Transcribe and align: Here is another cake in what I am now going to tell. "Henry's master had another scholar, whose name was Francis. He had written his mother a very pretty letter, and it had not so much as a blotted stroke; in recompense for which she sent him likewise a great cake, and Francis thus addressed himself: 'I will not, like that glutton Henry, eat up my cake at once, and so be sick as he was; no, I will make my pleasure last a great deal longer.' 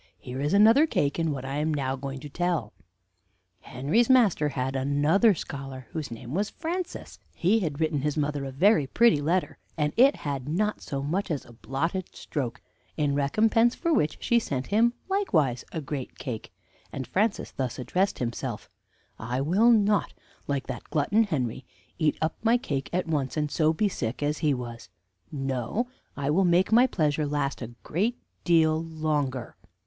Here 0.17 0.41
is 0.41 0.51
another 0.51 0.87
cake 0.87 1.19
in 1.19 1.31
what 1.31 1.45
I 1.45 1.57
am 1.57 1.71
now 1.71 1.95
going 1.95 2.19
to 2.21 2.27
tell. 2.27 2.73
"Henry's 3.59 4.09
master 4.09 4.49
had 4.49 4.75
another 4.75 5.35
scholar, 5.35 5.85
whose 5.91 6.09
name 6.09 6.33
was 6.33 6.49
Francis. 6.49 7.19
He 7.35 7.59
had 7.59 7.79
written 7.79 8.01
his 8.01 8.17
mother 8.17 8.43
a 8.43 8.51
very 8.51 8.87
pretty 8.87 9.21
letter, 9.21 9.59
and 9.77 9.93
it 9.97 10.15
had 10.15 10.49
not 10.49 10.81
so 10.81 11.03
much 11.03 11.29
as 11.29 11.45
a 11.45 11.53
blotted 11.53 12.15
stroke; 12.15 12.63
in 12.97 13.13
recompense 13.13 13.75
for 13.75 13.93
which 13.93 14.17
she 14.19 14.39
sent 14.39 14.65
him 14.65 14.93
likewise 15.07 15.63
a 15.71 15.79
great 15.81 16.17
cake, 16.17 16.51
and 16.91 17.05
Francis 17.05 17.51
thus 17.51 17.77
addressed 17.77 18.17
himself: 18.17 18.67
'I 19.19 19.41
will 19.41 19.69
not, 19.69 20.15
like 20.47 20.65
that 20.65 20.85
glutton 20.89 21.25
Henry, 21.25 21.63
eat 21.99 22.17
up 22.23 22.37
my 22.41 22.57
cake 22.57 22.89
at 22.91 23.05
once, 23.07 23.37
and 23.37 23.51
so 23.51 23.71
be 23.71 23.87
sick 23.87 24.23
as 24.23 24.39
he 24.39 24.51
was; 24.51 24.89
no, 25.31 25.85
I 26.17 26.31
will 26.31 26.43
make 26.43 26.71
my 26.71 26.87
pleasure 26.87 27.27
last 27.27 27.61
a 27.61 27.75
great 27.83 28.17
deal 28.43 28.81
longer.' 28.83 29.55